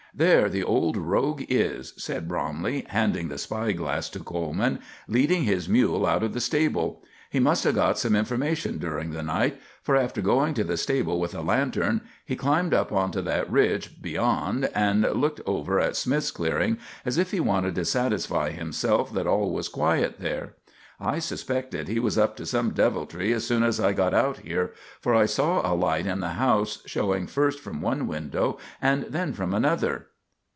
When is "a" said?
11.33-11.39, 25.67-25.73